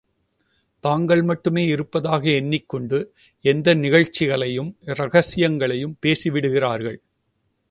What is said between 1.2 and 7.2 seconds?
மட்டுமே இருப்பதாக எண்ணிக்கொண்டு, எந்த நிகழ்ச்சிகளையும்—இரகசியங்களையும் பேசி விடுகிறார்கள்.